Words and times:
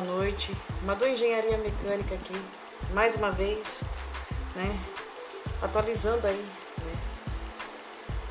boa 0.00 0.18
noite. 0.18 0.54
Madu 0.84 1.06
Engenharia 1.06 1.58
Mecânica 1.58 2.14
aqui, 2.14 2.40
mais 2.92 3.16
uma 3.16 3.32
vez, 3.32 3.82
né? 4.54 4.80
Atualizando 5.60 6.26
aí, 6.26 6.46
né? 6.78 6.96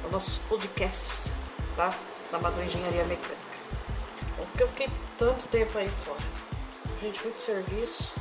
Os 0.06 0.12
nossos 0.12 0.40
podcasts, 0.40 1.34
tá? 1.76 1.94
Da 2.32 2.40
Madu 2.40 2.62
Engenharia 2.62 3.04
Mecânica. 3.04 3.36
Porque 4.38 4.64
eu 4.64 4.68
fiquei 4.70 4.90
tanto 5.18 5.46
tempo 5.48 5.78
aí 5.78 5.90
fora. 5.90 6.22
Gente, 7.02 7.22
muito 7.24 7.40
serviço, 7.40 8.14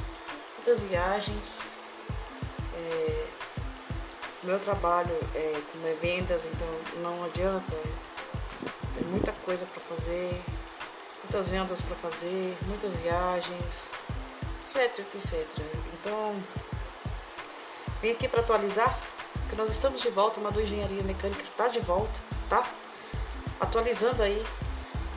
muitas 0.56 0.82
viagens. 0.82 1.60
É, 2.74 3.26
meu 4.42 4.58
trabalho 4.58 5.16
é 5.34 5.62
como 5.70 5.86
é 5.86 5.94
vendas, 5.94 6.44
então 6.46 6.68
não 7.00 7.24
adianta. 7.24 7.76
Tem 8.92 9.04
muita 9.04 9.31
coisa 9.44 9.64
para 9.67 9.81
fazer 9.81 10.43
muitas 11.26 11.48
vendas 11.48 11.82
para 11.82 11.96
fazer, 11.96 12.57
muitas 12.68 12.94
viagens, 12.96 13.90
etc, 14.64 15.00
etc. 15.00 15.44
Então, 15.94 16.36
vim 18.00 18.12
aqui 18.12 18.29
para 18.29 18.40
atualizar 18.40 18.96
que 19.50 19.57
nós 19.57 19.68
estamos 19.68 20.00
de 20.00 20.08
volta, 20.08 20.39
a 20.39 20.43
Madu 20.43 20.61
Engenharia 20.61 21.02
Mecânica 21.02 21.43
está 21.43 21.66
de 21.66 21.80
volta, 21.80 22.18
tá? 22.49 22.64
Atualizando 23.58 24.22
aí 24.22 24.40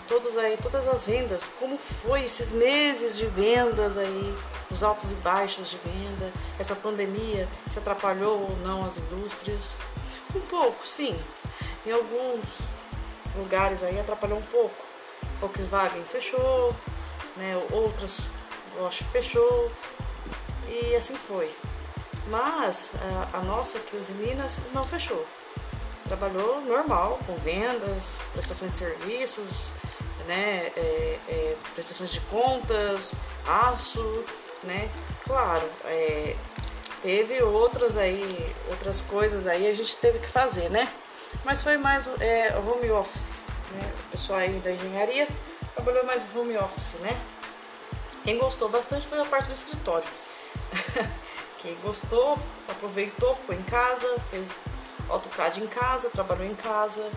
todos 0.08 0.36
aí, 0.36 0.58
todas 0.58 0.88
as 0.88 1.06
vendas, 1.06 1.52
como 1.60 1.78
foi 1.78 2.24
esses 2.24 2.52
meses 2.52 3.16
de 3.16 3.28
vendas 3.28 3.96
aí, 3.96 4.36
os 4.72 4.82
altos 4.82 5.12
e 5.12 5.16
baixos 5.16 5.70
de 5.70 5.78
venda, 5.78 6.34
essa 6.58 6.76
pandemia 6.76 7.48
se 7.68 7.78
atrapalhou 7.78 8.50
ou 8.50 8.58
não 8.64 8.84
as 8.84 8.98
indústrias? 8.98 9.76
Um 10.34 10.42
pouco, 10.42 10.88
sim. 10.88 11.16
Em 11.86 11.92
alguns 11.92 12.44
lugares 13.36 13.84
aí 13.84 14.00
atrapalhou 14.00 14.40
um 14.40 14.44
pouco 14.44 14.90
Volkswagen 15.40 16.04
fechou, 16.04 16.76
né, 17.38 17.56
outras 17.72 18.30
Bosch 18.78 19.04
fechou 19.12 19.72
e 20.68 20.96
assim 20.96 21.16
foi. 21.16 21.52
Mas 22.28 22.92
a, 23.34 23.38
a 23.38 23.42
nossa 23.42 23.78
aqui, 23.78 23.96
os 23.96 24.10
Minas, 24.10 24.58
não 24.74 24.84
fechou. 24.84 25.26
Trabalhou 26.06 26.62
normal, 26.62 27.20
com 27.26 27.36
vendas, 27.38 28.18
prestações 28.34 28.72
de 28.72 28.78
serviços, 28.78 29.74
né, 30.28 30.72
é, 30.76 31.20
é, 31.28 31.58
prestações 31.74 32.12
de 32.12 32.22
contas, 32.22 33.14
aço, 33.46 34.24
né? 34.64 34.90
Claro, 35.26 35.68
é, 35.86 36.36
teve 37.02 37.42
outras 37.44 37.98
aí, 37.98 38.56
outras 38.70 39.02
coisas 39.02 39.48
aí 39.48 39.68
a 39.68 39.76
gente 39.76 39.98
teve 39.98 40.20
que 40.20 40.28
fazer, 40.28 40.70
né? 40.70 40.92
Mas 41.44 41.62
foi 41.62 41.78
mais 41.78 42.08
é, 42.20 42.56
home 42.58 42.90
office, 42.92 43.30
né? 43.72 43.94
O 44.08 44.12
pessoal 44.12 44.40
aí 44.40 44.60
da 44.60 44.72
engenharia 44.72 45.28
trabalhou 45.76 46.06
mais 46.06 46.24
home 46.36 46.58
office, 46.58 46.94
né? 47.00 47.20
Quem 48.24 48.38
gostou 48.38 48.70
bastante 48.70 49.08
foi 49.08 49.20
a 49.20 49.26
parte 49.26 49.48
do 49.48 49.54
escritório. 49.54 50.08
Quem 51.60 51.76
gostou, 51.82 52.38
aproveitou, 52.68 53.36
ficou 53.36 53.56
em 53.56 53.64
casa, 53.64 54.08
fez 54.30 54.50
AutoCAD 55.10 55.62
em 55.62 55.68
casa, 55.68 56.10
trabalhou 56.10 56.46
em 56.46 56.56
casa 56.56 57.10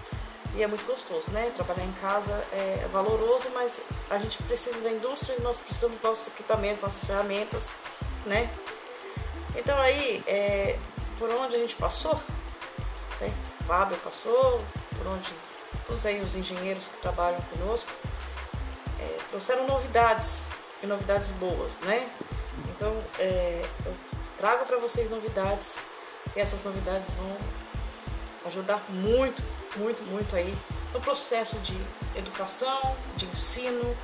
e 0.54 0.62
é 0.62 0.66
muito 0.66 0.84
gostoso, 0.84 1.30
né? 1.30 1.50
Trabalhar 1.54 1.84
em 1.84 1.92
casa 1.92 2.32
é 2.52 2.88
valoroso, 2.92 3.48
mas 3.54 3.80
a 4.10 4.18
gente 4.18 4.42
precisa 4.42 4.80
da 4.80 4.90
indústria 4.90 5.36
e 5.38 5.42
nós 5.42 5.60
precisamos 5.60 5.96
dos 5.96 6.04
nossos 6.04 6.28
equipamentos, 6.28 6.80
nossas 6.80 7.04
ferramentas, 7.04 7.74
né? 8.26 8.50
Então 9.54 9.78
aí, 9.78 10.22
é, 10.26 10.78
por 11.18 11.30
onde 11.30 11.56
a 11.56 11.58
gente 11.58 11.76
passou, 11.76 12.20
né? 13.20 13.32
Fábio 13.66 13.96
passou, 13.98 14.62
por 14.96 15.06
onde 15.06 15.32
todos 15.86 16.04
os 16.04 16.36
engenheiros 16.36 16.88
que 16.88 16.96
trabalham 16.98 17.40
conosco 17.42 17.90
é, 19.02 19.18
trouxeram 19.30 19.66
novidades 19.66 20.42
e 20.82 20.86
novidades 20.86 21.30
boas, 21.32 21.78
né? 21.80 22.08
Então 22.68 23.02
é, 23.18 23.64
eu 23.84 23.94
trago 24.38 24.64
para 24.64 24.78
vocês 24.78 25.10
novidades 25.10 25.78
e 26.34 26.40
essas 26.40 26.62
novidades 26.64 27.08
vão 27.10 27.36
ajudar 28.46 28.82
muito, 28.88 29.42
muito, 29.76 30.02
muito 30.04 30.36
aí 30.36 30.56
no 30.92 31.00
processo 31.00 31.56
de 31.60 31.76
educação, 32.16 32.96
de 33.16 33.26
ensino, 33.26 33.96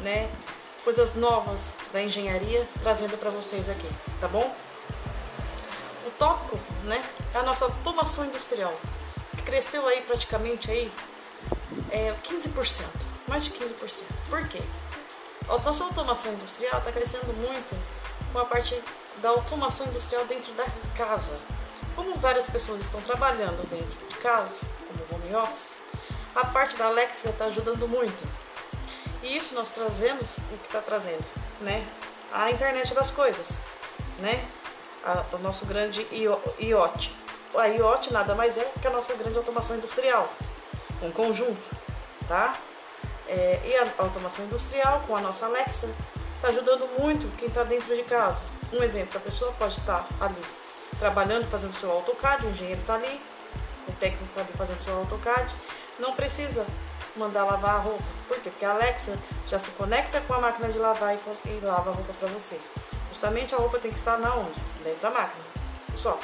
né? 0.00 0.30
Coisas 0.84 1.14
novas 1.14 1.72
da 1.92 2.02
engenharia 2.02 2.68
trazendo 2.82 3.16
para 3.16 3.30
vocês 3.30 3.68
aqui, 3.68 3.88
tá 4.20 4.26
bom? 4.26 4.54
O 6.06 6.10
tópico, 6.18 6.58
né, 6.84 7.02
é 7.32 7.38
a 7.38 7.42
nossa 7.44 7.64
automação 7.64 8.24
industrial, 8.24 8.74
que 9.36 9.42
cresceu 9.42 9.86
aí 9.86 10.02
praticamente 10.02 10.68
aí 10.70 10.90
é 11.90 12.14
15%, 12.22 12.84
mais 13.26 13.44
de 13.44 13.50
15%. 13.50 14.04
Por 14.28 14.46
quê? 14.48 14.62
A 15.48 15.58
nossa 15.58 15.84
automação 15.84 16.32
industrial 16.32 16.78
está 16.78 16.92
crescendo 16.92 17.32
muito 17.34 17.76
com 18.32 18.38
a 18.38 18.44
parte 18.44 18.80
da 19.18 19.30
automação 19.30 19.86
industrial 19.86 20.24
dentro 20.24 20.52
da 20.54 20.64
casa. 20.96 21.38
Como 21.94 22.14
várias 22.16 22.48
pessoas 22.48 22.80
estão 22.80 23.00
trabalhando 23.02 23.68
dentro 23.68 24.08
de 24.08 24.14
casa, 24.16 24.66
como 24.88 25.22
home 25.22 25.34
office, 25.34 25.76
a 26.34 26.46
parte 26.46 26.76
da 26.76 26.86
Alexa 26.86 27.28
está 27.28 27.46
ajudando 27.46 27.86
muito. 27.86 28.26
E 29.22 29.36
isso 29.36 29.54
nós 29.54 29.70
trazemos, 29.70 30.38
o 30.38 30.58
que 30.58 30.66
está 30.66 30.80
trazendo, 30.80 31.24
né? 31.60 31.86
A 32.32 32.50
internet 32.50 32.94
das 32.94 33.10
coisas, 33.10 33.60
né? 34.18 34.48
A, 35.04 35.24
o 35.36 35.38
nosso 35.38 35.66
grande 35.66 36.06
IoT. 36.58 37.14
A 37.54 37.66
IoT 37.66 38.12
nada 38.12 38.34
mais 38.34 38.56
é 38.56 38.72
que 38.80 38.86
a 38.86 38.90
nossa 38.90 39.12
grande 39.14 39.36
automação 39.36 39.76
industrial 39.76 40.28
um 41.02 41.10
conjunto, 41.10 41.60
tá? 42.26 42.56
É, 43.28 43.60
e 43.64 43.76
a 43.76 44.02
automação 44.02 44.44
industrial 44.44 45.02
com 45.06 45.16
a 45.16 45.20
nossa 45.20 45.46
Alexa 45.46 45.88
está 46.36 46.48
ajudando 46.48 46.88
muito 46.98 47.26
quem 47.36 47.48
está 47.48 47.62
dentro 47.62 47.94
de 47.94 48.02
casa. 48.02 48.44
Um 48.72 48.82
exemplo, 48.82 49.18
a 49.18 49.20
pessoa 49.20 49.52
pode 49.52 49.78
estar 49.78 50.06
tá 50.18 50.26
ali 50.26 50.42
trabalhando, 50.98 51.46
fazendo 51.46 51.72
seu 51.72 51.90
AutoCAD, 51.90 52.46
o 52.46 52.50
engenheiro 52.50 52.80
está 52.80 52.94
ali, 52.94 53.20
o 53.88 53.92
técnico 53.92 54.24
está 54.24 54.40
ali 54.40 54.52
fazendo 54.54 54.80
seu 54.80 54.96
AutoCAD, 54.98 55.52
não 55.98 56.14
precisa 56.14 56.66
mandar 57.16 57.44
lavar 57.44 57.76
a 57.76 57.78
roupa. 57.78 58.04
Por 58.28 58.38
quê? 58.40 58.50
Porque 58.50 58.64
a 58.64 58.70
Alexa 58.70 59.18
já 59.46 59.58
se 59.58 59.70
conecta 59.72 60.20
com 60.22 60.34
a 60.34 60.40
máquina 60.40 60.68
de 60.68 60.78
lavar 60.78 61.14
e, 61.14 61.48
e 61.48 61.60
lava 61.62 61.90
a 61.90 61.94
roupa 61.94 62.12
para 62.14 62.28
você. 62.28 62.58
Justamente 63.10 63.54
a 63.54 63.58
roupa 63.58 63.78
tem 63.78 63.90
que 63.90 63.98
estar 63.98 64.18
na 64.18 64.34
onde? 64.34 64.58
Dentro 64.82 65.00
da 65.02 65.10
máquina. 65.10 65.44
Só. 65.96 66.18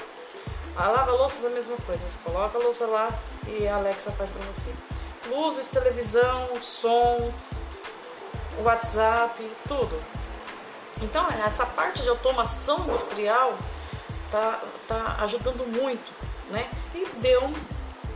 A 0.79 0.87
lava-louças 0.87 1.43
é 1.43 1.49
a 1.49 1.51
mesma 1.51 1.77
coisa, 1.79 2.09
você 2.09 2.17
coloca 2.23 2.57
a 2.57 2.63
louça 2.63 2.87
lá 2.87 3.11
e 3.49 3.67
a 3.67 3.75
Alexa 3.75 4.13
faz 4.13 4.31
para 4.31 4.45
você. 4.47 4.73
Luzes, 5.27 5.67
televisão, 5.67 6.51
som, 6.63 7.33
WhatsApp, 8.63 9.45
tudo. 9.67 10.01
Então, 11.03 11.29
essa 11.45 11.67
parte 11.67 12.03
de 12.03 12.09
automação 12.09 12.85
industrial 12.85 13.59
tá, 14.31 14.61
tá 14.87 15.17
ajudando 15.21 15.67
muito, 15.67 16.13
né? 16.53 16.71
E 16.95 17.07
deu 17.17 17.53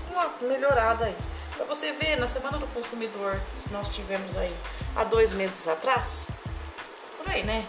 uma 0.08 0.30
melhorada 0.40 1.06
aí. 1.06 1.16
Para 1.56 1.66
você 1.66 1.90
ver, 1.90 2.16
na 2.16 2.28
Semana 2.28 2.58
do 2.58 2.66
Consumidor 2.68 3.40
que 3.64 3.72
nós 3.72 3.88
tivemos 3.88 4.36
aí 4.36 4.56
há 4.94 5.02
dois 5.02 5.32
meses 5.32 5.66
atrás, 5.66 6.28
por 7.18 7.28
aí, 7.28 7.42
né? 7.42 7.66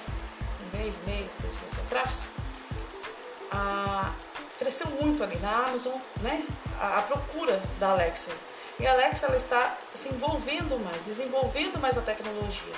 Um 0.61 0.77
mês, 0.77 0.99
meio, 1.03 1.27
dois 1.41 1.59
meses 1.61 1.79
atrás, 1.79 2.27
a, 3.51 4.13
cresceu 4.63 4.87
muito 5.01 5.21
ali 5.21 5.37
na 5.39 5.67
Amazon, 5.67 5.99
né? 6.21 6.45
A, 6.79 6.99
a, 6.99 7.01
procura 7.01 7.61
da 7.79 7.91
Alexa. 7.91 8.31
E 8.79 8.87
a 8.87 8.93
Alexa 8.93 9.25
ela 9.25 9.35
está 9.35 9.77
se 9.93 10.09
envolvendo 10.09 10.79
mais, 10.79 11.01
desenvolvendo 11.01 11.77
mais 11.79 11.97
a 11.97 12.01
tecnologia. 12.01 12.73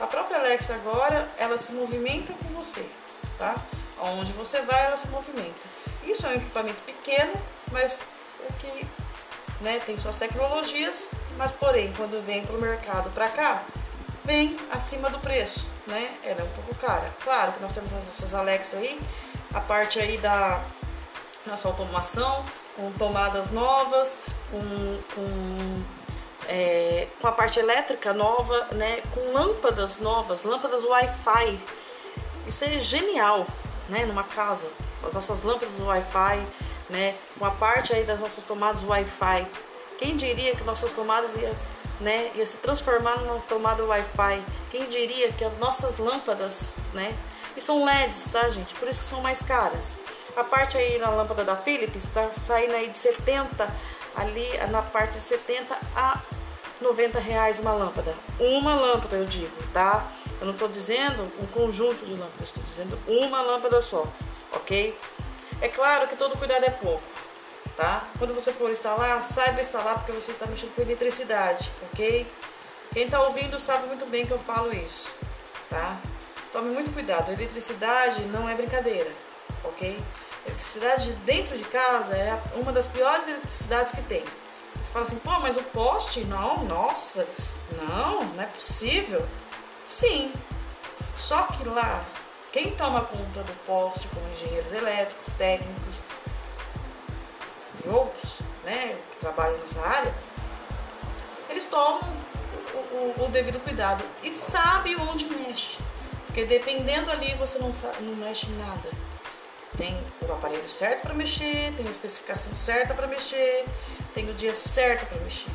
A 0.00 0.06
própria 0.06 0.38
Alexa 0.38 0.74
agora, 0.74 1.28
ela 1.36 1.58
se 1.58 1.72
movimenta 1.72 2.32
com 2.32 2.54
você, 2.54 2.88
tá? 3.36 3.56
Onde 4.00 4.32
você 4.32 4.60
vai, 4.62 4.86
ela 4.86 4.96
se 4.96 5.08
movimenta. 5.08 5.66
Isso 6.04 6.24
é 6.24 6.30
um 6.30 6.34
equipamento 6.34 6.80
pequeno, 6.82 7.32
mas 7.72 8.00
o 8.48 8.52
que 8.54 8.86
né, 9.60 9.80
tem 9.84 9.98
suas 9.98 10.14
tecnologias, 10.14 11.10
mas 11.36 11.50
porém, 11.50 11.92
quando 11.96 12.24
vem 12.24 12.46
para 12.46 12.56
o 12.56 12.60
mercado 12.60 13.10
para 13.10 13.28
cá, 13.28 13.64
vem 14.24 14.56
acima 14.70 15.10
do 15.10 15.18
preço, 15.18 15.66
né? 15.84 16.16
Ela 16.22 16.42
é 16.42 16.44
um 16.44 16.50
pouco 16.50 16.76
cara. 16.76 17.12
Claro 17.24 17.52
que 17.52 17.60
nós 17.60 17.72
temos 17.72 17.92
as 17.92 18.06
nossas 18.06 18.34
Alexa 18.34 18.76
aí, 18.76 19.00
a 19.52 19.60
parte 19.60 19.98
aí 19.98 20.16
da 20.18 20.64
nossa 21.48 21.66
automação, 21.66 22.44
com 22.76 22.92
tomadas 22.92 23.50
novas, 23.50 24.18
com, 24.50 25.00
com, 25.14 25.82
é, 26.48 27.08
com 27.20 27.26
a 27.26 27.32
parte 27.32 27.58
elétrica 27.58 28.12
nova, 28.12 28.68
né, 28.72 29.00
com 29.12 29.32
lâmpadas 29.32 29.98
novas, 29.98 30.44
lâmpadas 30.44 30.84
Wi-Fi. 30.84 31.60
Isso 32.46 32.64
é 32.64 32.78
genial, 32.78 33.46
né, 33.88 34.06
numa 34.06 34.24
casa. 34.24 34.68
As 35.04 35.12
nossas 35.12 35.42
lâmpadas 35.42 35.80
Wi-Fi, 35.80 36.46
né, 36.88 37.16
com 37.38 37.44
a 37.44 37.50
parte 37.50 37.92
aí 37.92 38.04
das 38.04 38.20
nossas 38.20 38.44
tomadas 38.44 38.84
Wi-Fi. 38.84 39.46
Quem 39.98 40.16
diria 40.16 40.54
que 40.54 40.62
nossas 40.62 40.92
tomadas 40.92 41.34
ia, 41.34 41.52
né, 42.00 42.30
ia 42.34 42.46
se 42.46 42.58
transformar 42.58 43.18
numa 43.18 43.40
tomada 43.40 43.84
Wi-Fi? 43.84 44.44
Quem 44.70 44.84
diria 44.86 45.32
que 45.32 45.44
as 45.44 45.58
nossas 45.58 45.98
lâmpadas, 45.98 46.74
né, 46.94 47.16
e 47.58 47.60
são 47.60 47.84
LEDs, 47.84 48.28
tá, 48.30 48.48
gente? 48.50 48.72
Por 48.74 48.88
isso 48.88 49.00
que 49.00 49.06
são 49.06 49.20
mais 49.20 49.42
caras. 49.42 49.96
A 50.36 50.44
parte 50.44 50.76
aí 50.76 50.98
na 50.98 51.10
lâmpada 51.10 51.44
da 51.44 51.56
Philips 51.56 52.04
está 52.04 52.32
saindo 52.32 52.74
aí 52.74 52.88
de 52.88 52.98
70, 52.98 53.68
ali 54.14 54.46
na 54.70 54.80
parte 54.80 55.18
de 55.18 55.24
70 55.24 55.76
a 55.96 56.20
90 56.80 57.18
reais 57.18 57.58
uma 57.58 57.72
lâmpada. 57.72 58.14
Uma 58.38 58.76
lâmpada, 58.76 59.16
eu 59.16 59.24
digo, 59.24 59.50
tá? 59.72 60.06
Eu 60.40 60.46
não 60.46 60.52
estou 60.52 60.68
dizendo 60.68 61.24
um 61.40 61.46
conjunto 61.46 62.06
de 62.06 62.12
lâmpadas, 62.12 62.48
estou 62.48 62.62
dizendo 62.62 62.98
uma 63.08 63.42
lâmpada 63.42 63.82
só, 63.82 64.06
ok? 64.52 64.96
É 65.60 65.66
claro 65.66 66.06
que 66.06 66.14
todo 66.14 66.38
cuidado 66.38 66.64
é 66.64 66.70
pouco, 66.70 67.02
tá? 67.76 68.04
Quando 68.18 68.32
você 68.32 68.52
for 68.52 68.70
instalar, 68.70 69.24
saiba 69.24 69.60
instalar 69.60 69.96
porque 69.96 70.12
você 70.12 70.30
está 70.30 70.46
mexendo 70.46 70.72
com 70.76 70.82
eletricidade, 70.82 71.68
ok? 71.92 72.24
Quem 72.92 73.04
está 73.06 73.20
ouvindo 73.22 73.58
sabe 73.58 73.88
muito 73.88 74.06
bem 74.06 74.24
que 74.24 74.32
eu 74.32 74.38
falo 74.38 74.72
isso, 74.72 75.10
tá? 75.68 76.00
Tome 76.52 76.70
muito 76.70 76.90
cuidado, 76.92 77.30
eletricidade 77.30 78.22
não 78.22 78.48
é 78.48 78.54
brincadeira, 78.54 79.10
ok? 79.64 80.02
Eletricidade 80.46 81.12
dentro 81.24 81.58
de 81.58 81.64
casa 81.64 82.16
é 82.16 82.40
uma 82.54 82.72
das 82.72 82.88
piores 82.88 83.28
eletricidades 83.28 83.92
que 83.92 84.02
tem. 84.02 84.24
Você 84.76 84.90
fala 84.90 85.04
assim, 85.04 85.18
pô, 85.18 85.38
mas 85.40 85.56
o 85.56 85.62
poste? 85.62 86.24
Não, 86.24 86.64
nossa, 86.64 87.26
não, 87.72 88.24
não 88.24 88.42
é 88.42 88.46
possível. 88.46 89.28
Sim, 89.86 90.32
só 91.18 91.42
que 91.48 91.68
lá, 91.68 92.02
quem 92.50 92.70
toma 92.70 93.02
conta 93.02 93.42
do 93.42 93.52
poste, 93.66 94.08
como 94.08 94.26
engenheiros 94.32 94.72
elétricos, 94.72 95.32
técnicos 95.34 96.02
e 97.84 97.88
outros, 97.88 98.38
né, 98.64 98.96
que 99.10 99.16
trabalham 99.18 99.58
nessa 99.58 99.80
área, 99.82 100.14
eles 101.50 101.66
tomam 101.66 102.00
o, 102.72 102.76
o, 102.76 103.24
o 103.26 103.28
devido 103.28 103.62
cuidado 103.62 104.02
e 104.22 104.30
sabem 104.30 104.96
onde 104.98 105.26
mexe. 105.26 105.76
Porque 106.38 106.56
dependendo 106.56 107.10
ali, 107.10 107.34
você 107.34 107.58
não, 107.58 107.72
não 108.00 108.14
mexe 108.14 108.46
em 108.46 108.56
nada 108.58 108.88
tem 109.76 109.96
o 110.22 110.32
aparelho 110.32 110.68
certo 110.68 111.02
para 111.02 111.14
mexer, 111.14 111.72
tem 111.76 111.86
a 111.86 111.90
especificação 111.90 112.54
certa 112.54 112.94
para 112.94 113.06
mexer, 113.06 113.64
tem 114.14 114.28
o 114.28 114.34
dia 114.34 114.54
certo 114.54 115.06
para 115.06 115.18
mexer. 115.18 115.50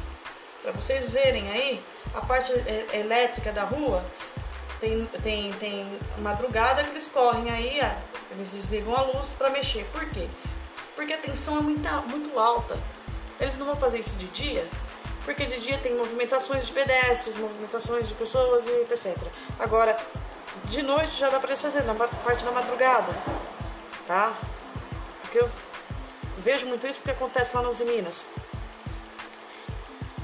Para 0.61 0.71
vocês 0.73 1.09
verem 1.09 1.49
aí, 1.51 1.83
a 2.13 2.21
parte 2.21 2.51
é, 2.53 2.99
elétrica 2.99 3.51
da 3.51 3.63
rua 3.63 4.05
tem, 4.79 5.05
tem, 5.21 5.51
tem 5.53 5.99
madrugada 6.19 6.83
que 6.83 6.91
eles 6.91 7.07
correm 7.07 7.49
aí, 7.49 7.81
eles 8.31 8.51
desligam 8.51 8.95
a 8.95 9.01
luz 9.01 9.33
para 9.33 9.49
mexer. 9.49 9.85
Por 9.91 10.05
quê? 10.09 10.27
Porque 10.95 11.13
a 11.13 11.17
tensão 11.17 11.57
é 11.57 11.61
muito, 11.61 11.89
muito 12.07 12.39
alta. 12.39 12.77
Eles 13.41 13.57
não 13.57 13.65
vão 13.65 13.75
fazer 13.75 13.99
isso 13.99 14.15
de 14.17 14.27
dia, 14.27 14.69
porque 15.25 15.45
de 15.45 15.59
dia 15.59 15.77
tem 15.77 15.95
movimentações 15.95 16.67
de 16.67 16.71
pedestres, 16.71 17.35
movimentações 17.35 18.07
de 18.07 18.13
pessoas 18.13 18.67
e 18.67 18.71
etc. 18.83 19.17
Agora, 19.59 19.97
de 20.65 20.81
noite 20.81 21.19
já 21.19 21.29
dá 21.29 21.39
para 21.39 21.49
eles 21.49 21.61
fazer, 21.61 21.83
na 21.83 21.93
parte 21.95 22.43
da 22.43 22.51
madrugada 22.51 23.13
tá? 24.07 24.33
Porque 25.21 25.39
eu 25.39 25.49
vejo 26.37 26.65
muito 26.67 26.85
isso 26.87 26.99
porque 26.99 27.11
acontece 27.11 27.55
lá 27.55 27.61
nos 27.61 27.79
Minas. 27.79 28.25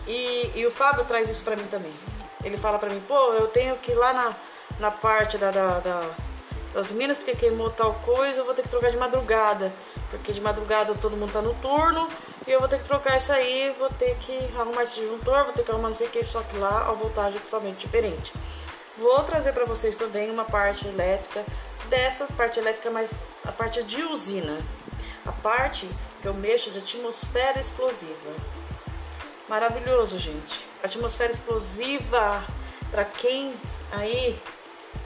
E, 0.08 0.52
e 0.56 0.66
o 0.66 0.72
Fábio 0.72 1.06
traz 1.06 1.30
isso 1.30 1.44
para 1.44 1.56
mim 1.56 1.66
também. 1.66 1.94
Ele 2.44 2.58
fala 2.58 2.80
para 2.80 2.90
mim, 2.90 3.02
pô, 3.08 3.34
eu 3.34 3.48
tenho 3.48 3.76
que 3.78 3.92
ir 3.92 3.96
lá 3.96 4.14
na, 4.14 4.36
na 4.80 4.92
parte 4.92 5.38
da, 5.38 5.52
da, 5.52 5.80
da, 5.80 6.10
das 6.74 6.92
Minas 6.92 7.18
porque 7.18 7.36
queimou 7.36 7.70
tal 7.70 7.94
coisa, 7.96 8.42
eu 8.42 8.46
vou 8.46 8.54
ter 8.54 8.64
que 8.64 8.70
trocar 8.70 8.90
de 8.92 8.98
madrugada. 8.98 9.74
Porque 10.10 10.34
de 10.34 10.42
madrugada 10.42 10.96
todo 10.96 11.16
mundo 11.16 11.32
tá 11.32 11.42
no 11.42 11.54
turno 11.56 12.08
e 12.48 12.52
eu 12.52 12.60
vou 12.60 12.68
ter 12.68 12.80
que 12.80 12.86
trocar 12.86 13.18
isso 13.18 13.32
aí, 13.32 13.72
vou 13.78 13.90
ter 13.90 14.16
que 14.18 14.52
arrumar 14.58 14.82
esse 14.82 15.00
disjuntor, 15.00 15.44
vou 15.44 15.54
ter 15.54 15.64
que 15.64 15.70
arrumar 15.70 15.90
não 15.90 15.96
sei 15.96 16.08
o 16.08 16.10
que, 16.10 16.24
só 16.24 16.42
que 16.42 16.58
lá 16.58 16.90
a 16.90 16.94
voltagem 16.94 17.38
é 17.38 17.44
totalmente 17.44 17.78
diferente. 17.78 18.34
Vou 19.00 19.24
trazer 19.24 19.54
para 19.54 19.64
vocês 19.64 19.96
também 19.96 20.30
uma 20.30 20.44
parte 20.44 20.86
elétrica 20.86 21.46
dessa 21.90 22.28
parte 22.28 22.60
elétrica, 22.60 22.92
mas 22.92 23.14
a 23.46 23.52
parte 23.52 23.82
de 23.84 24.04
usina. 24.04 24.60
A 25.26 25.32
parte 25.32 25.90
que 26.22 26.28
eu 26.28 26.34
mexo 26.34 26.70
de 26.70 26.80
atmosfera 26.80 27.58
explosiva. 27.58 28.36
Maravilhoso, 29.48 30.20
gente. 30.20 30.66
Atmosfera 30.84 31.32
explosiva, 31.32 32.46
para 32.92 33.06
quem 33.06 33.54
aí 33.90 34.38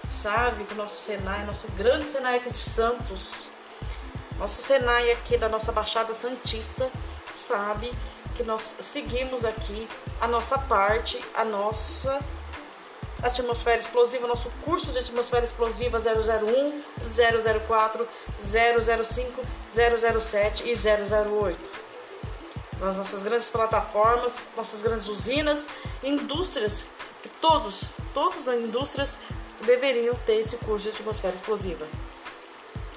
sabe 0.09 0.63
que 0.63 0.73
o 0.73 0.77
nosso 0.77 0.99
Senai, 0.99 1.45
nosso 1.45 1.67
grande 1.73 2.05
Senai 2.05 2.37
aqui 2.37 2.49
de 2.49 2.57
Santos, 2.57 3.51
nosso 4.39 4.59
Senai 4.59 5.11
aqui 5.11 5.37
da 5.37 5.47
nossa 5.47 5.71
Baixada 5.71 6.15
Santista, 6.15 6.91
sabe 7.35 7.93
que 8.33 8.43
nós 8.43 8.75
seguimos 8.81 9.45
aqui 9.45 9.87
a 10.19 10.27
nossa 10.27 10.57
parte, 10.57 11.23
a 11.35 11.45
nossa 11.45 12.19
atmosfera 13.23 13.79
explosiva, 13.79 14.27
nosso 14.27 14.49
curso 14.65 14.91
de 14.91 14.99
atmosfera 14.99 15.45
explosiva 15.45 15.97
001, 15.97 16.81
004, 17.65 18.07
005, 18.39 19.41
007 20.19 20.63
e 20.69 20.73
008. 20.75 21.83
Nas 22.79 22.97
nossas 22.97 23.23
grandes 23.23 23.49
plataformas, 23.49 24.41
nossas 24.57 24.81
grandes 24.81 25.07
usinas, 25.07 25.69
indústrias, 26.03 26.87
que 27.21 27.29
todos, 27.29 27.85
todos 28.13 28.43
das 28.43 28.59
indústrias 28.59 29.17
deveriam 29.61 30.15
ter 30.25 30.35
esse 30.35 30.57
curso 30.57 30.89
de 30.89 30.95
atmosfera 30.97 31.33
explosiva. 31.33 31.87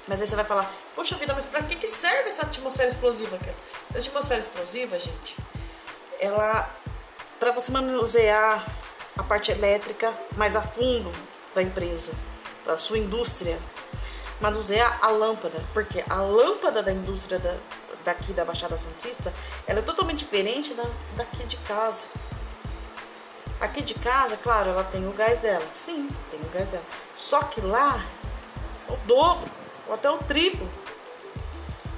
Mas 0.07 0.21
aí 0.21 0.27
você 0.27 0.35
vai 0.35 0.45
falar, 0.45 0.69
poxa 0.95 1.15
vida, 1.15 1.33
mas 1.33 1.45
para 1.45 1.63
que, 1.63 1.75
que 1.75 1.87
serve 1.87 2.29
essa 2.29 2.43
atmosfera 2.43 2.89
explosiva? 2.89 3.39
Essa 3.89 3.99
atmosfera 3.99 4.39
explosiva, 4.39 4.99
gente, 4.99 5.37
ela, 6.19 6.69
para 7.39 7.51
você 7.51 7.71
manusear 7.71 8.65
a 9.17 9.23
parte 9.23 9.51
elétrica 9.51 10.13
mais 10.35 10.55
a 10.55 10.61
fundo 10.61 11.11
da 11.55 11.61
empresa, 11.61 12.13
da 12.65 12.77
sua 12.77 12.97
indústria. 12.97 13.59
Manusear 14.39 14.99
a 15.01 15.07
lâmpada, 15.07 15.59
porque 15.73 16.03
a 16.07 16.21
lâmpada 16.21 16.83
da 16.83 16.91
indústria 16.91 17.39
da, 17.39 17.57
daqui 18.05 18.33
da 18.33 18.45
Baixada 18.45 18.77
Santista, 18.77 19.33
ela 19.65 19.79
é 19.79 19.81
totalmente 19.81 20.19
diferente 20.19 20.75
da 20.75 20.83
daqui 21.15 21.43
de 21.45 21.57
casa. 21.57 22.07
Aqui 23.59 23.81
de 23.81 23.95
casa, 23.95 24.37
claro, 24.37 24.69
ela 24.69 24.83
tem 24.83 25.07
o 25.07 25.11
gás 25.13 25.39
dela. 25.39 25.65
Sim, 25.73 26.07
tem 26.29 26.39
o 26.39 26.49
gás 26.53 26.69
dela. 26.69 26.83
Só 27.15 27.41
que 27.41 27.59
lá, 27.59 28.05
o 28.87 28.95
dobro, 29.07 29.49
ou 29.87 29.95
até 29.95 30.07
o 30.11 30.19
triplo. 30.19 30.69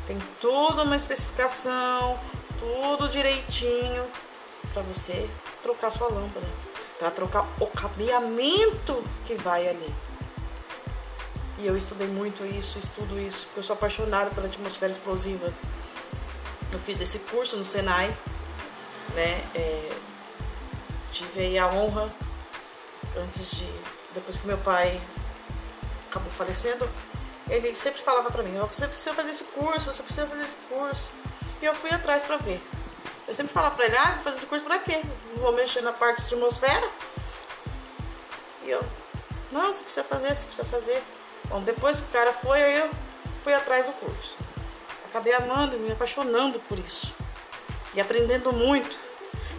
Tem 0.08 0.18
toda 0.40 0.84
uma 0.84 0.96
especificação, 0.96 2.18
tudo 2.58 3.10
direitinho 3.10 4.10
para 4.74 4.82
você 4.84 5.30
trocar 5.62 5.92
sua 5.92 6.08
lâmpada 6.08 6.48
para 7.00 7.10
trocar 7.10 7.48
o 7.60 7.66
cabeamento 7.66 9.02
que 9.26 9.34
vai 9.36 9.68
ali. 9.68 9.96
E 11.58 11.66
eu 11.66 11.76
estudei 11.76 12.08
muito 12.08 12.46
isso, 12.46 12.78
estudo 12.78 13.20
isso, 13.20 13.46
porque 13.48 13.60
eu 13.60 13.64
sou 13.64 13.74
apaixonada 13.74 14.30
pela 14.32 14.48
atmosfera 14.48 14.92
explosiva. 14.92 15.54
Eu 16.72 16.80
fiz 16.80 17.02
esse 17.02 17.20
curso 17.20 17.56
no 17.56 17.64
Senai, 17.64 18.08
né? 19.16 19.44
É, 19.56 19.92
tive 21.12 21.40
aí 21.40 21.58
a 21.58 21.68
honra, 21.68 22.14
antes 23.18 23.50
de. 23.50 23.68
depois 24.14 24.38
que 24.38 24.46
meu 24.46 24.58
pai 24.58 25.02
acabou 26.10 26.32
falecendo, 26.32 26.90
ele 27.50 27.74
sempre 27.76 28.02
falava 28.02 28.30
para 28.30 28.44
mim: 28.44 28.58
você 28.60 28.88
precisa 28.88 29.14
fazer 29.14 29.32
esse 29.32 29.46
curso, 29.46 29.92
você 29.92 30.04
precisa 30.04 30.28
fazer 30.28 30.44
esse 30.44 30.58
curso. 30.70 31.12
E 31.62 31.66
eu 31.66 31.74
fui 31.74 31.90
atrás 31.90 32.24
para 32.24 32.38
ver. 32.38 32.62
Eu 33.30 33.36
sempre 33.36 33.54
falava 33.54 33.76
pra 33.76 33.86
ele, 33.86 33.96
ah, 33.96 34.14
vou 34.16 34.24
fazer 34.24 34.38
esse 34.38 34.46
curso 34.48 34.66
pra 34.66 34.80
quê? 34.80 35.04
Não 35.36 35.44
vou 35.44 35.54
mexer 35.54 35.82
na 35.82 35.94
parte 35.94 36.24
de 36.24 36.34
atmosfera? 36.34 36.90
E 38.64 38.72
eu, 38.72 38.84
você 39.52 39.84
precisa 39.84 40.04
fazer, 40.04 40.36
você 40.36 40.46
precisa 40.48 40.68
fazer. 40.68 41.04
Bom, 41.46 41.62
depois 41.62 42.00
que 42.00 42.08
o 42.08 42.12
cara 42.12 42.34
foi, 42.34 42.64
aí 42.64 42.80
eu 42.80 42.90
fui 43.44 43.54
atrás 43.54 43.86
do 43.86 43.92
curso. 43.92 44.36
Acabei 45.08 45.32
amando, 45.32 45.78
me 45.78 45.92
apaixonando 45.92 46.60
por 46.62 46.80
isso. 46.80 47.14
E 47.94 48.02
aprendendo 48.02 48.52
muito. 48.52 48.98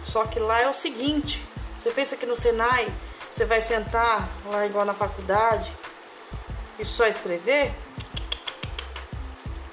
Só 0.03 0.25
que 0.25 0.37
lá 0.37 0.59
é 0.59 0.67
o 0.67 0.73
seguinte, 0.73 1.41
você 1.77 1.91
pensa 1.91 2.17
que 2.17 2.25
no 2.25 2.35
Senai 2.35 2.93
você 3.29 3.45
vai 3.45 3.61
sentar 3.61 4.27
lá 4.47 4.65
igual 4.65 4.83
na 4.83 4.93
faculdade 4.93 5.73
e 6.77 6.83
só 6.83 7.07
escrever? 7.07 7.73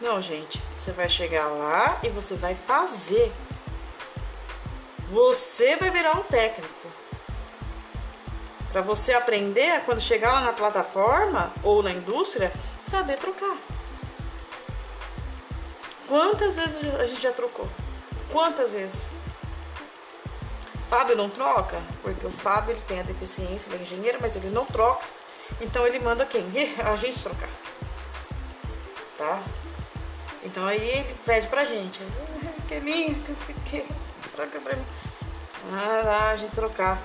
Não, 0.01 0.23
gente. 0.23 0.63
Você 0.77 0.93
vai 0.93 1.09
chegar 1.09 1.49
lá 1.49 1.99
e 2.05 2.09
você 2.09 2.37
vai 2.37 2.55
fazer. 2.55 3.33
Você 5.11 5.77
vai 5.77 5.91
virar 5.91 6.17
um 6.17 6.23
técnico. 6.23 6.89
Para 8.71 8.83
você 8.83 9.15
aprender, 9.15 9.83
quando 9.85 10.01
chegar 10.01 10.33
lá 10.33 10.41
na 10.43 10.53
plataforma 10.53 11.53
ou 11.63 11.83
na 11.83 11.91
indústria, 11.91 12.53
saber 12.85 13.17
trocar. 13.17 13.57
Quantas 16.07 16.57
vezes 16.57 16.95
a 16.99 17.07
gente 17.07 17.23
já 17.23 17.33
trocou? 17.33 17.67
Quantas 18.31 18.73
vezes? 18.73 19.09
Fábio 20.91 21.17
não 21.17 21.29
troca, 21.29 21.81
porque 22.03 22.27
o 22.27 22.31
Fábio 22.31 22.73
ele 22.73 22.81
tem 22.83 23.01
a 23.01 23.03
deficiência, 23.03 23.69
ele 23.71 23.79
é 23.79 23.83
engenheiro, 23.83 24.19
mas 24.21 24.37
ele 24.37 24.49
não 24.49 24.65
troca. 24.65 25.07
Então 25.61 25.87
ele 25.87 25.99
manda 25.99 26.27
quem? 26.27 26.45
A 26.85 26.97
gente 26.97 27.23
trocar. 27.23 27.49
Tá? 29.17 29.43
Então 30.43 30.65
aí 30.67 30.81
ele 30.81 31.17
pede 31.25 31.47
pra 31.49 31.65
gente. 31.65 32.01
Que 32.69 32.81
lindo, 32.81 33.25
que 33.65 33.83
troca 34.39 34.61
pra 34.61 34.77
mim. 34.77 34.87
Ah, 35.73 36.31
a 36.31 36.37
gente 36.37 36.55
trocar. 36.55 37.03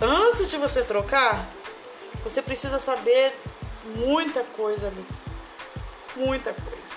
Antes 0.00 0.48
de 0.48 0.56
você 0.56 0.82
trocar, 0.82 1.48
você 2.22 2.40
precisa 2.40 2.78
saber 2.78 3.34
muita 3.96 4.44
coisa 4.44 4.86
ali. 4.86 5.04
Muita 6.14 6.52
coisa. 6.52 6.94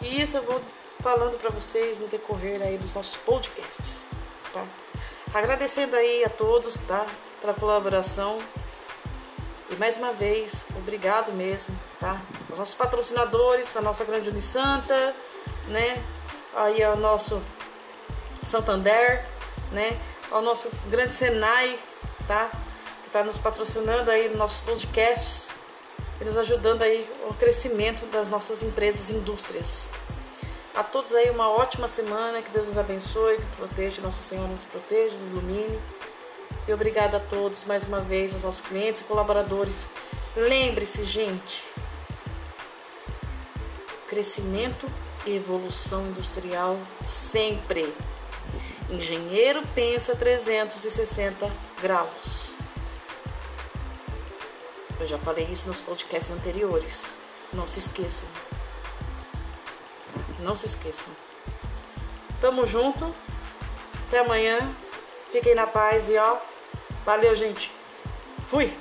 E 0.00 0.20
isso 0.20 0.36
eu 0.36 0.42
vou 0.42 0.60
falando 1.00 1.38
para 1.38 1.50
vocês 1.50 2.00
no 2.00 2.08
decorrer 2.08 2.60
aí 2.60 2.76
dos 2.76 2.92
nossos 2.92 3.16
podcasts, 3.16 4.08
tá? 4.52 4.64
Agradecendo 5.32 5.94
aí 5.94 6.24
a 6.24 6.28
todos, 6.28 6.80
tá? 6.80 7.06
Pela 7.40 7.54
colaboração. 7.54 8.38
E 9.70 9.76
mais 9.76 9.96
uma 9.96 10.12
vez, 10.12 10.66
obrigado 10.76 11.32
mesmo, 11.32 11.78
tá? 12.00 12.20
Os 12.50 12.58
nossos 12.58 12.74
patrocinadores, 12.74 13.76
a 13.76 13.80
nossa 13.80 14.04
Grande 14.04 14.28
Unisanta, 14.28 15.14
né? 15.68 16.02
Aí 16.54 16.84
o 16.84 16.96
nosso 16.96 17.40
Santander, 18.44 19.24
né? 19.70 19.98
Ao 20.30 20.42
nosso 20.42 20.70
grande 20.88 21.14
Senai, 21.14 21.78
tá? 22.26 22.50
Que 23.02 23.08
está 23.08 23.22
nos 23.22 23.38
patrocinando 23.38 24.10
aí 24.10 24.28
nos 24.28 24.38
nossos 24.38 24.60
podcasts 24.60 25.50
e 26.20 26.24
nos 26.24 26.36
ajudando 26.36 26.82
aí 26.82 27.08
o 27.28 27.34
crescimento 27.34 28.06
das 28.06 28.28
nossas 28.28 28.62
empresas 28.62 29.10
e 29.10 29.14
indústrias. 29.14 29.88
A 30.74 30.82
todos 30.82 31.12
aí 31.14 31.28
uma 31.28 31.50
ótima 31.50 31.86
semana, 31.86 32.40
que 32.40 32.50
Deus 32.50 32.68
nos 32.68 32.78
abençoe, 32.78 33.36
que 33.36 33.56
proteja, 33.56 34.00
Nossa 34.00 34.22
Senhora 34.22 34.48
nos 34.48 34.64
proteja, 34.64 35.14
nos 35.16 35.32
ilumine. 35.32 35.78
E 36.66 36.72
obrigada 36.72 37.18
a 37.18 37.20
todos 37.20 37.64
mais 37.64 37.84
uma 37.84 37.98
vez, 37.98 38.32
aos 38.32 38.42
nossos 38.42 38.60
clientes 38.62 39.02
e 39.02 39.04
colaboradores. 39.04 39.88
Lembre-se, 40.34 41.04
gente, 41.04 41.62
crescimento 44.08 44.86
e 45.26 45.36
evolução 45.36 46.06
industrial 46.06 46.78
sempre. 47.04 47.92
Engenheiro 48.92 49.62
pensa 49.74 50.14
360 50.14 51.50
graus. 51.80 52.42
Eu 55.00 55.08
já 55.08 55.16
falei 55.16 55.46
isso 55.46 55.66
nos 55.66 55.80
podcasts 55.80 56.30
anteriores. 56.30 57.16
Não 57.54 57.66
se 57.66 57.78
esqueçam. 57.78 58.28
Não 60.40 60.54
se 60.54 60.66
esqueçam. 60.66 61.10
Tamo 62.38 62.66
junto. 62.66 63.14
Até 64.08 64.18
amanhã. 64.18 64.58
Fiquem 65.32 65.54
na 65.54 65.66
paz 65.66 66.10
e 66.10 66.18
ó. 66.18 66.36
Valeu, 67.06 67.34
gente. 67.34 67.72
Fui! 68.46 68.76